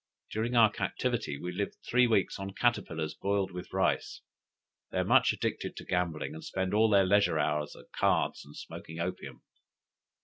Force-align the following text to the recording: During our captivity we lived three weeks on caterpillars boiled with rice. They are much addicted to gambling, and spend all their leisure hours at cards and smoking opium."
During 0.31 0.55
our 0.55 0.71
captivity 0.71 1.37
we 1.37 1.51
lived 1.51 1.75
three 1.87 2.07
weeks 2.07 2.39
on 2.39 2.55
caterpillars 2.55 3.13
boiled 3.13 3.51
with 3.51 3.71
rice. 3.71 4.21
They 4.89 4.97
are 4.97 5.03
much 5.03 5.31
addicted 5.31 5.75
to 5.75 5.85
gambling, 5.85 6.33
and 6.33 6.43
spend 6.43 6.73
all 6.73 6.89
their 6.89 7.05
leisure 7.05 7.37
hours 7.37 7.75
at 7.75 7.91
cards 7.95 8.43
and 8.43 8.57
smoking 8.57 8.99
opium." 8.99 9.43